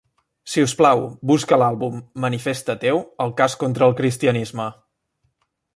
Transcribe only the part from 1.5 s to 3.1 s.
l'àlbum "Manifest ateu: